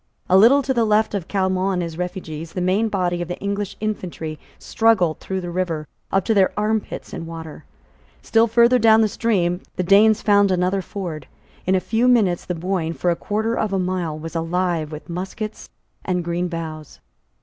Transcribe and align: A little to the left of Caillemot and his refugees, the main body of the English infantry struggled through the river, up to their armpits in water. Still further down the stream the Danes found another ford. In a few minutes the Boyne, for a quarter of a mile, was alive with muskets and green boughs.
A 0.27 0.35
little 0.35 0.63
to 0.63 0.73
the 0.73 0.83
left 0.83 1.13
of 1.13 1.27
Caillemot 1.27 1.73
and 1.73 1.81
his 1.83 1.95
refugees, 1.95 2.53
the 2.53 2.59
main 2.59 2.89
body 2.89 3.21
of 3.21 3.27
the 3.27 3.37
English 3.37 3.77
infantry 3.79 4.39
struggled 4.57 5.19
through 5.19 5.41
the 5.41 5.51
river, 5.51 5.87
up 6.11 6.25
to 6.25 6.33
their 6.33 6.51
armpits 6.57 7.13
in 7.13 7.27
water. 7.27 7.65
Still 8.23 8.47
further 8.47 8.79
down 8.79 9.01
the 9.01 9.07
stream 9.07 9.61
the 9.75 9.83
Danes 9.83 10.23
found 10.23 10.49
another 10.49 10.81
ford. 10.81 11.27
In 11.67 11.75
a 11.75 11.79
few 11.79 12.07
minutes 12.07 12.45
the 12.45 12.55
Boyne, 12.55 12.93
for 12.93 13.11
a 13.11 13.15
quarter 13.15 13.53
of 13.53 13.73
a 13.73 13.77
mile, 13.77 14.17
was 14.17 14.35
alive 14.35 14.91
with 14.91 15.07
muskets 15.07 15.69
and 16.03 16.23
green 16.23 16.47
boughs. 16.47 16.99